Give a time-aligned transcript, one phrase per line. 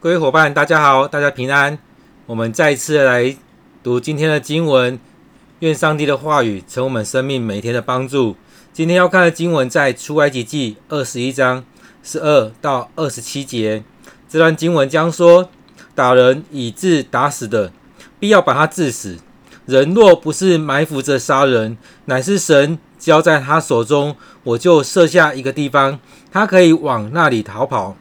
[0.00, 1.76] 各位伙伴，大家好，大家平安。
[2.26, 3.36] 我们再次来
[3.82, 4.96] 读今天的经文，
[5.58, 8.36] 愿上帝的话语成我们生命每天的帮助。
[8.72, 11.64] 今天要看的经文在出埃及记二十一章
[12.00, 13.82] 十二到二十七节。
[14.28, 15.50] 这段经文将说：
[15.96, 17.72] 打人以致打死的，
[18.20, 19.18] 必要把他治死。
[19.66, 25.98] 人若不是埋伏着杀人，乃是神交在他手中，我就设下一个地方，
[26.30, 27.96] 他可以往那里逃跑。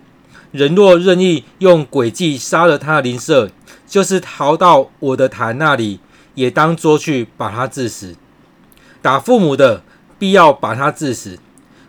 [0.57, 3.51] 人若任意用诡计杀了他的邻舍，
[3.85, 5.99] 就是逃到我的坛那里，
[6.33, 8.15] 也当捉去把他治死。
[9.03, 9.83] 打父母的，
[10.17, 11.37] 必要把他治死；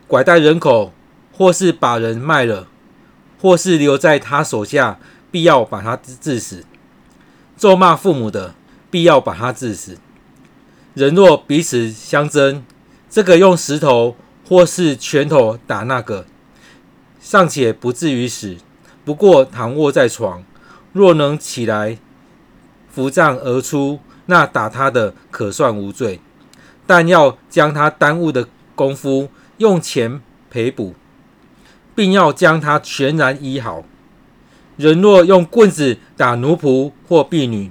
[0.07, 0.93] 拐带人口，
[1.33, 2.69] 或是把人卖了，
[3.41, 6.67] 或是留在他手下，必要把他治死。
[7.57, 8.55] 咒骂父母的，
[8.91, 9.97] 必要把他治死。
[10.93, 12.63] 人若彼此相争，
[13.09, 14.15] 这个用石头
[14.47, 16.27] 或是拳头打那个。
[17.21, 18.57] 尚且不至于死，
[19.05, 20.45] 不过躺卧在床，
[20.93, 21.99] 若能起来
[22.89, 26.21] 扶杖而出，那打他的可算无罪。
[26.87, 30.95] 但要将他耽误的功夫用钱赔补，
[31.95, 33.85] 并要将他全然医好。
[34.77, 37.71] 人若用棍子打奴仆或婢女，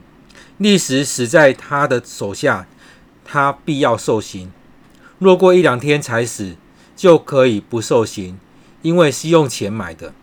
[0.58, 2.68] 立时死在他的手下，
[3.26, 4.52] 他必要受刑。
[5.18, 6.56] 若过一两天才死，
[6.96, 8.38] 就可以不受刑。
[8.82, 10.14] 因为是用钱买的。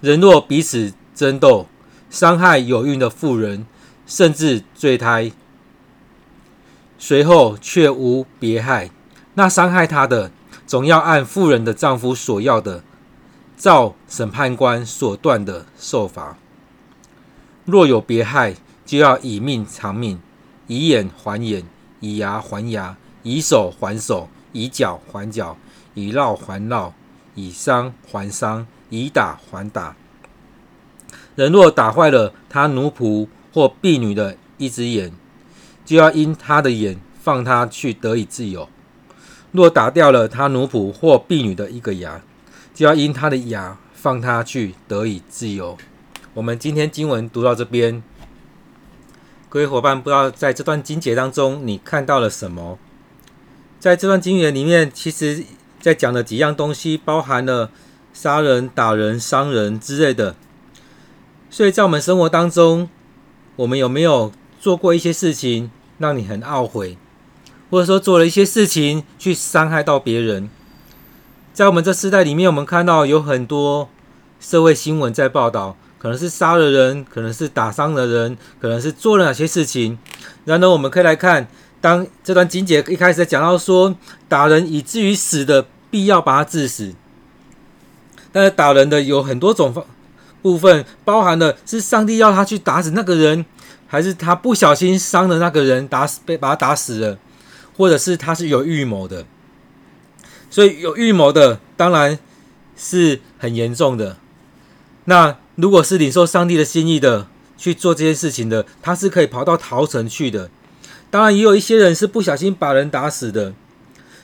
[0.00, 1.66] 人若彼此争斗，
[2.10, 3.66] 伤害有孕的妇人，
[4.06, 5.32] 甚至坠胎，
[6.98, 8.90] 随后却无别害，
[9.34, 10.30] 那伤害她的，
[10.66, 12.82] 总要按妇人的丈夫所要的，
[13.56, 16.36] 照审判官所断的受罚。
[17.64, 20.20] 若有别害，就要以命偿命，
[20.66, 21.64] 以眼还眼，
[22.00, 25.56] 以牙还牙，以手还手，以脚还脚，
[25.94, 26.92] 以烙还烙。
[27.34, 29.96] 以伤还伤，以打还打。
[31.34, 35.12] 人若打坏了他奴仆或婢女的一只眼，
[35.84, 38.68] 就要因他的眼放他去得以自由；
[39.50, 42.20] 若打掉了他奴仆或婢女的一个牙，
[42.74, 45.78] 就要因他的牙放他去得以自由。
[46.34, 48.02] 我们今天经文读到这边，
[49.48, 52.78] 各位伙伴，不知道在这段经节当中你看到了什么？
[53.80, 55.44] 在这段经文里面，其实。
[55.82, 57.68] 在讲的几样东西，包含了
[58.12, 60.36] 杀人、打人、伤人之类的。
[61.50, 62.88] 所以在我们生活当中，
[63.56, 66.96] 我们有没有做过一些事情让你很懊悔，
[67.68, 70.48] 或者说做了一些事情去伤害到别人？
[71.52, 73.90] 在我们这时代里面，我们看到有很多
[74.38, 79.98] 社会新闻在报道，可能是杀了人，可能是打伤了人，可能是做了哪些事情。
[80.44, 81.48] 然后我们可以来看。
[81.82, 83.94] 当这段经节一开始讲到说，
[84.28, 86.94] 打人以至于死的，必要把他致死。
[88.30, 89.84] 但是打人的有很多种方
[90.40, 93.44] 部分，包含了是上帝要他去打死那个人，
[93.88, 97.18] 还是他不小心伤了那个人，打死被把他打死了，
[97.76, 99.26] 或者是他是有预谋的。
[100.48, 102.18] 所以有预谋的当然
[102.76, 104.16] 是很严重的。
[105.06, 107.26] 那如果是领受上帝的心意的
[107.58, 110.48] 去做这件事情的，他是可以跑到逃城去的。
[111.12, 113.52] 当然，也有一些人是不小心把人打死的，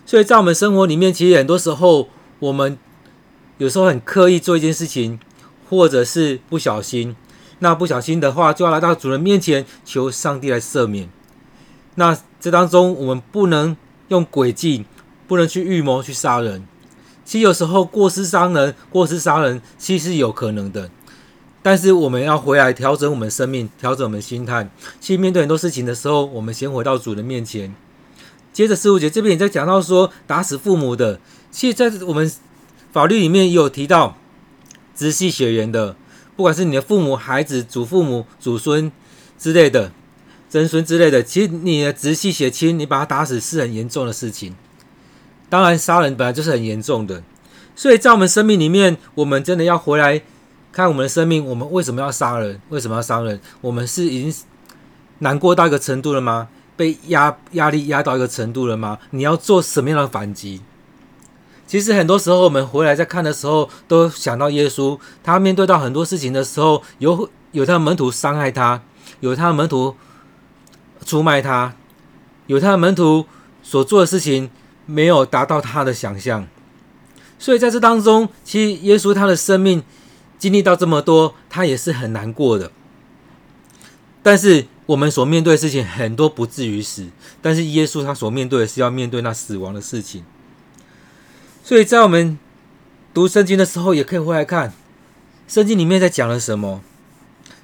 [0.06, 2.78] 所以在我们生活里面，其实很多时候我们
[3.58, 5.20] 有时候很刻意做一件事情，
[5.68, 7.14] 或者是不小心。
[7.58, 11.10] 那不小心的话，就要来到主人面前求上帝来赦免。
[11.96, 13.76] 那这当中，我们不能
[14.08, 14.86] 用诡计，
[15.26, 16.66] 不能去预谋去杀人。
[17.22, 20.90] 其实有时候过失伤人，过失杀人，其实是有可能的。
[21.60, 24.70] 但是我们要回来调整我们生命，调整我们心态。
[25.00, 27.74] 去面对很多事情的时候，我们先回到主的面前。
[28.52, 31.20] 接着十五节这边也在讲到说，打死父母的，
[31.50, 32.30] 其实在我们
[32.92, 34.16] 法律里面也有提到，
[34.94, 35.96] 直系血缘的，
[36.36, 38.90] 不管是你的父母、孩子、祖父母、祖孙
[39.36, 39.92] 之类的，
[40.48, 44.54] 曾孙之类的，其实你的直系血亲，你把他打死是很严重的事情。
[45.50, 47.22] 当然，杀人本来就是很严重的，
[47.74, 50.22] 所以在我们生命里面，我们真的要回来。
[50.70, 52.60] 看我们的生命，我们为什么要杀人？
[52.68, 53.40] 为什么要伤人？
[53.60, 54.44] 我们是已经
[55.18, 56.48] 难过到一个程度了吗？
[56.76, 58.98] 被压压力压到一个程度了吗？
[59.10, 60.60] 你要做什么样的反击？
[61.66, 68.80] 其实很多时候我们回来在看的时候，都想到耶稣，他面对到很多事情的时候，有有他的门徒伤害他，
[69.20, 69.96] 有他的门徒
[71.04, 71.74] 出卖他，
[72.46, 73.26] 有他的门徒
[73.62, 74.48] 所做的事情
[74.86, 76.46] 没有达到他的想象，
[77.38, 79.82] 所以在这当中，其实耶稣他的生命。
[80.38, 82.70] 经历到这么多，他也是很难过的。
[84.22, 87.08] 但是我们所面对的事情很多不至于死，
[87.40, 90.24] 但是耶稣他所面对的是要面对那死亡的事情。
[91.62, 92.38] 所以在我们
[93.12, 94.72] 读圣经的时候，也可以回来看，
[95.46, 96.82] 圣经里面在讲了什么？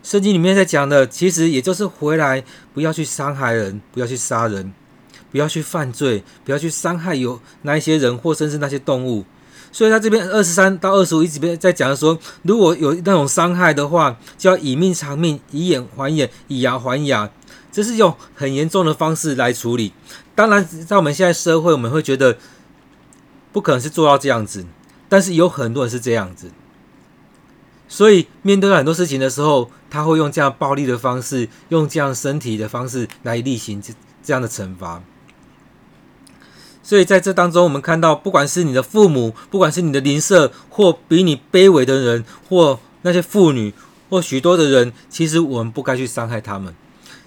[0.03, 2.44] 圣经里面在讲的，其实也就是回来
[2.75, 4.75] 不要去伤害人，不要去杀人，
[5.31, 9.25] 不要去犯罪，不要去伤害有那一些人或甚至那些动物。
[9.75, 17.29] 所以他这边二十三到二十五一直在讲说，如果有那种伤害的话，就要以命偿命，以眼还眼，以牙还牙，
[17.73, 19.93] 这是用很严重的方式来处理。
[20.37, 22.38] 当然，在我们现在社会，我们会觉得
[23.53, 24.65] 不可能是做到这样子，
[25.09, 26.53] 但是有很多人是这样子。
[27.88, 33.93] 所以面对很多事情的时候，他会用这样暴力的方式，用这样身体的方式来例行这
[34.23, 35.03] 这样的惩罚。
[36.84, 43.72] 所以在这当中，我们看到，不管是你的父母，不管是你的邻舍，或比你卑微的人，或那些妇女，
[44.10, 46.75] 或许多的人，其实我们不该去伤害他们。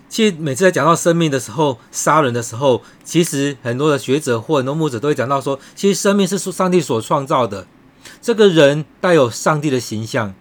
[0.08, 7.66] 其实每次在讲到生命的时候，杀人的时候，其实很多的学者或很多牧者都会讲到说，其实生命是上帝所创造的，
[8.22, 10.36] 这个人带有上帝的形象，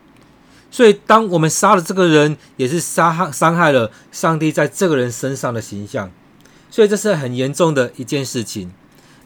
[0.71, 6.13] 所以当我们杀了这个人，也是杀害伤害了上帝在这个人身上的形象，
[6.71, 8.73] 所以这是很严重的一件事情。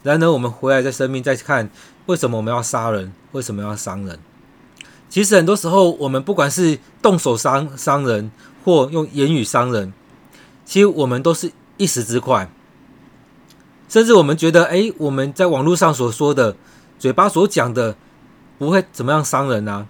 [0.03, 1.69] 然而，我们回来在生命再看，
[2.07, 3.13] 为什么我们要杀人？
[3.33, 4.19] 为什么要伤人？
[5.09, 8.31] 其实很多时候，我们不管是动手伤伤人，
[8.63, 9.93] 或用言语伤人，
[10.65, 12.49] 其实我们都是一时之快。
[13.87, 16.55] 甚至我们觉得，哎，我们在网络上所说的，
[16.97, 17.95] 嘴巴所讲的，
[18.57, 19.85] 不会怎么样伤人啊。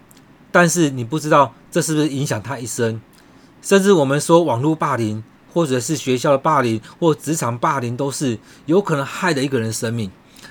[0.52, 3.00] 但是你不知道，这是不是影响他一生？
[3.62, 5.24] 甚至我们说网络霸凌。
[5.54, 10.10] 或者是学校的霸凌，或职场霸凌，都是有可能害了一个人生命。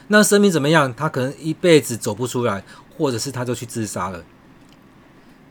[0.09, 0.93] 那生命怎么样？
[0.95, 2.65] 他可能一辈子走不出来，
[2.97, 4.25] 或者是他就去自杀了。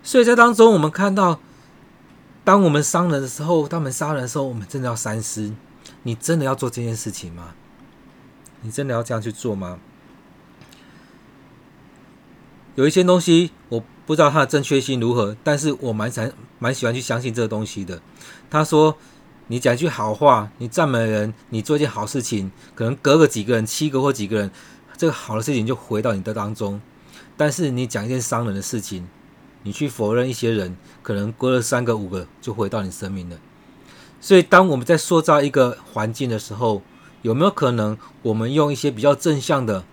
[0.03, 1.39] 所以在当中，我们看到，
[2.43, 5.53] 当我们伤人的时候，当我们杀人的时候，我们真的要三思：
[6.03, 7.53] 你真的要做这件事情吗？
[8.61, 9.79] 你真的要这样去做吗？
[12.75, 16.29] 有一些东西，我不知道它的正确性如何，但是我蛮想
[16.59, 18.01] 蛮喜欢去相信这个东西的。
[18.49, 18.97] 他说。
[19.51, 24.51] 你讲一句好话，你赞美人，你做一件好事情，可能隔个几个人，七个或几个人，
[24.95, 26.79] 这个好的事情就回到你的当中。
[27.35, 29.07] 但是你讲一件伤人的事情，
[29.63, 33.37] 你去否认一些人，可能隔了三个五个就回到你生命了。
[34.21, 36.83] 所以，当我们在塑造一个环境的时候，
[37.23, 39.83] 有没有可能我们用一些比较正向的、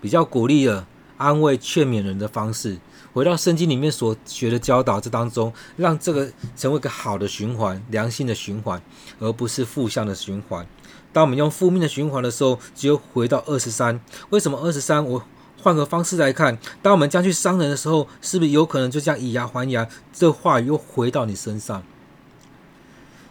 [0.00, 0.88] 比较鼓励的、
[1.18, 2.78] 安慰劝勉人的方式？
[3.14, 8.82] 回到圣经里面所学的教导这当中，让这个成为一个好的循环、良性的循环，
[9.20, 10.66] 而不是负向的循环。
[11.12, 14.00] 当我们用负面的循环的时候，只有回到二十三。
[14.30, 15.04] 为什么二十三？
[15.04, 15.24] 我
[15.62, 19.86] 换个方式来看，当我们将去伤人的时候，是不是有可能就这样以牙还牙？
[20.12, 21.84] 这话语又回到你身上。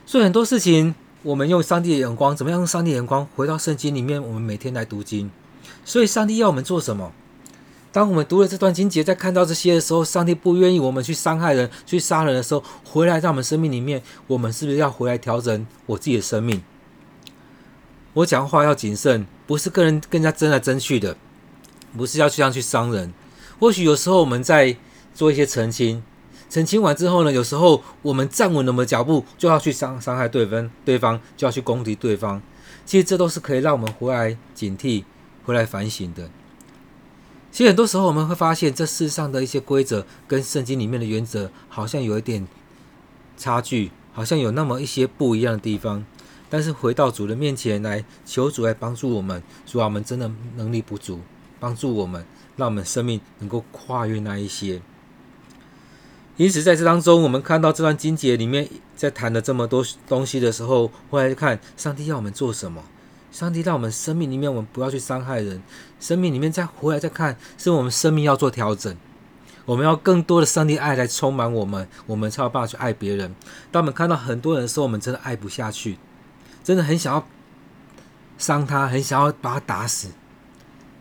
[0.05, 4.23] 所以很多事情，我们用上帝的眼光，怎么样用上帝的眼光回到圣经里面？
[4.23, 5.29] 我们每天来读经。
[5.83, 7.11] 所以上帝要我们做什么？
[7.93, 16.63] 当我们读了这段经节，在看到这些的时候，上帝不愿意我们去伤害人、去杀人的时候，回来在我们生命里面，我们是不是要回来调整我自己的生命？
[18.13, 21.15] 我讲话要谨慎，不是跟人跟人家争来争去的，
[21.95, 23.13] 不是要去这样去伤人。
[23.59, 24.75] 或许有时候我们在
[25.13, 26.01] 做一些澄清，
[26.49, 32.41] 澄清完之后呢，有时候我们站稳了我们的脚步，就要去伤伤害对方，对方就要去攻击对方。
[32.87, 35.03] 其实这都是可以让我们回来警惕、
[35.45, 36.27] 回来反省的。
[37.53, 42.47] 其实很多时候我们会发现，这世上的一些规则跟圣经里面的原则好像有一点
[43.37, 46.03] 差距，好像有那么一些不一样的地方。
[46.49, 51.19] 但是回到主的面前来求主来帮助我们，主啊，我们真的能力不足，
[51.59, 54.81] 帮助我们，让我们生命能够跨越那一些。
[56.37, 62.83] 因此在这当中，我们看到这段经节里面在谈了这么多东西的时候，回来看上帝要我们做什么。
[63.33, 65.59] 上帝让我们生命里面，我们不要去伤害人。
[65.99, 68.95] 生命里面再回来再看，是我们生命要做调整。
[69.65, 73.33] 我们要更多的上帝爱来充满我们，我们才有办法去爱别人。
[73.71, 75.97] 当我们看到很多人的时候，我们真的爱不下去，
[76.63, 77.27] 真的很想要
[78.37, 80.09] 伤他，很想要把他打死。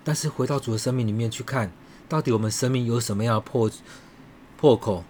[0.02, 1.70] 但是回到主的生命里面去看，
[2.08, 3.70] 到底我们生命有什么样的破
[4.56, 5.04] 破口，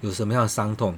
[0.00, 0.96] 有什么样的伤痛？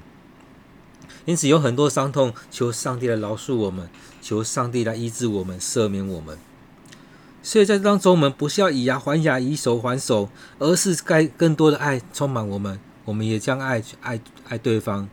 [1.24, 3.88] 因此有很多伤痛，求上帝来饶恕我们，
[4.20, 6.38] 求上帝来医治我们，赦免我们。
[7.42, 10.28] 所以在这当中，我们不是要以牙还牙，以手还手，
[10.58, 12.78] 而是该更多的爱充满我们。
[13.04, 15.08] 我们也将爱去爱爱对方。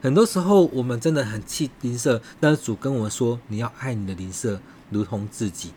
[0.00, 5.72] 很多时候，我们真的很气邻舍，但是主跟我们说，你要爱你的邻舍如同自己。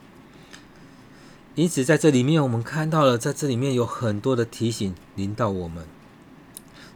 [1.54, 5.86] 因此，在这里面，我们看到了，在这里面有很多的提醒临到我们。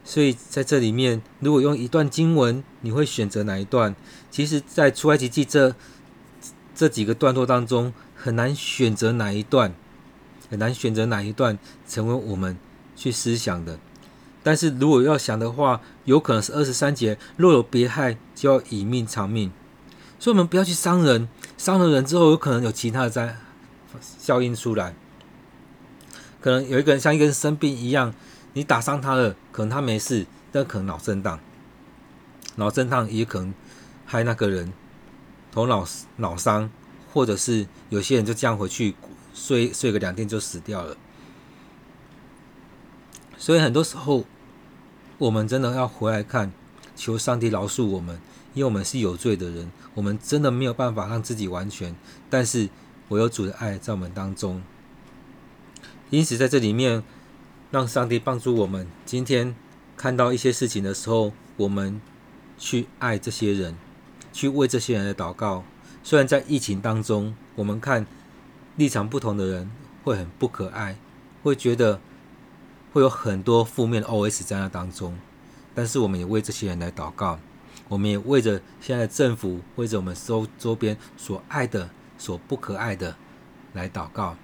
[0.06, 3.96] 所以在这里面，如果用一段经文，你会选择哪一段？
[4.30, 5.74] 其实，在出埃及记这
[6.76, 9.74] 这几个段落当中，很难选择哪一段，
[10.48, 11.58] 很难选择哪一段
[11.88, 12.56] 成为我们
[12.94, 13.80] 去思想的。
[14.44, 19.50] 但是如果要想的话，有可能是二十三节，若有别害，就要以命偿命。
[20.20, 23.36] 所以，我们不要去伤人，伤了人之后，有可能有其他的灾
[24.00, 24.94] 效应出来。
[26.40, 28.14] 可能有一个人像一个人生病一样，
[28.56, 31.38] 你打伤他了，可能他没事，但可能脑震荡，
[32.54, 33.52] 脑震荡也可能
[34.06, 34.72] 害那个人
[35.52, 35.86] 头脑
[36.16, 36.70] 脑伤，
[37.12, 38.94] 或者是有些人就这样回去
[39.34, 40.96] 睡睡个两天就死掉了。
[43.36, 44.24] 所以很多时候，
[45.18, 46.50] 我们真的要回来看，
[46.96, 48.18] 求上帝饶恕我们，
[48.54, 51.94] 因为我们是有罪的人，我们真的没有办法让自己完全。
[52.30, 52.70] 但是，
[53.10, 54.62] 唯有主的爱在我们当中。
[56.08, 57.02] 因此，在这里面，
[57.76, 58.86] 让上帝帮助我们。
[59.04, 59.54] 今天
[59.98, 62.00] 看到一些事情的时候，我们
[62.56, 63.76] 去爱这些人，
[64.32, 65.62] 去为这些人来祷告。
[66.02, 68.06] 虽然在疫情当中，我们看
[68.76, 69.70] 立场不同的人
[70.04, 70.96] 会很不可爱，
[71.42, 72.00] 会觉得。
[72.94, 75.14] 会有很多负面的 OS 在那当中，
[75.74, 77.38] 但是我们也为这些人来祷告，
[77.88, 83.14] 我们也为着现在的政府，为着我们周周边所爱的、所不可爱的
[83.74, 84.34] 来祷告。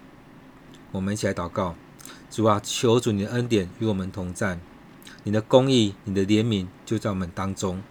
[0.91, 1.75] 我们一起来祷告：
[2.33, 4.59] 主啊，求主你的恩典与我们同在，
[5.23, 7.83] 你的公义、你的怜悯就在我们当中。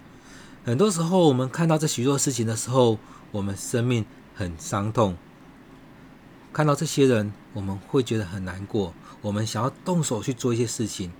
[0.65, 2.97] 很多时候，我们看到这许多事情的时候，
[3.31, 5.15] 我们生命很伤痛。
[6.51, 8.95] 看到这些人，我们会觉得很难过。
[9.21, 11.11] 我们想要动手去做一些事情，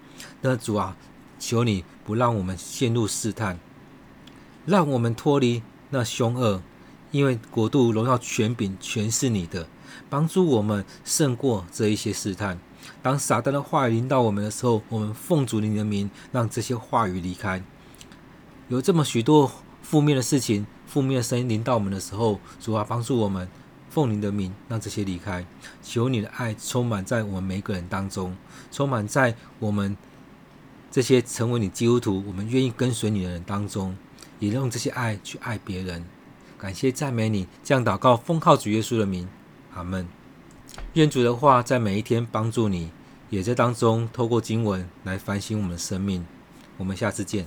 [0.42, 0.98] 那主啊，
[1.38, 3.60] 求你不让我们陷入试探，
[4.66, 5.62] 让我们脱离
[5.92, 6.63] 那凶恶，
[7.12, 9.68] 因为国度、荣耀、权柄全是你的，
[10.10, 12.60] 帮助我们胜过这一些试探。
[13.02, 17.64] 当撒旦的话语临到我们的时候，我们奉主你的名，让这些话语离开。
[18.68, 23.48] 有这么许多负面的事情、负面的声音临到我们的时候，主啊，帮助我们。
[23.90, 25.46] 奉你的名，让这些离开。
[25.84, 28.34] 求你的爱充满在我们每个人当中，
[28.72, 29.98] 充满在我们
[30.90, 33.94] 这些成为你基督徒、我们愿意跟随你的人当中，
[34.40, 36.06] 也用这些爱去爱别人。
[36.58, 39.28] 感谢赞美你，这样祷告，奉靠主耶稣的名，
[39.74, 40.08] 阿门。
[40.96, 42.90] 愿主的话在每一天帮助你，
[43.30, 46.26] 也在当中透过经文来反省我们的生命。
[46.76, 47.46] 我们下次见。